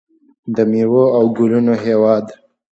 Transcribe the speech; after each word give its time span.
د 0.55 0.57
میوو 0.71 1.03
او 1.17 1.23
ګلونو 1.37 1.73
هیواد. 1.83 2.25